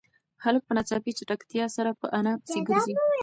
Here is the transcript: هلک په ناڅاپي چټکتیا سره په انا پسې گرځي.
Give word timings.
هلک 0.43 0.61
په 0.67 0.73
ناڅاپي 0.77 1.11
چټکتیا 1.17 1.65
سره 1.75 1.91
په 1.99 2.05
انا 2.17 2.33
پسې 2.41 2.59
گرځي. 2.67 2.93